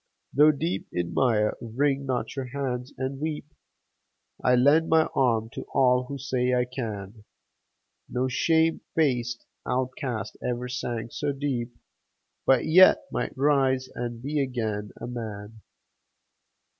[0.33, 3.45] Though deep in mire, wring not your hands and weep;
[4.43, 7.23] I lend my arm to all who say "I can!"
[8.09, 11.75] No shame faced outcast ever sank so deep,
[12.47, 15.61] But yet might rise and be again a man